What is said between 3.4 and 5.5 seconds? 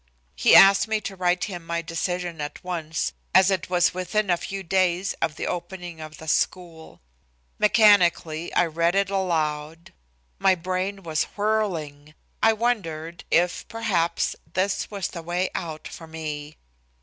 it was within a few days of the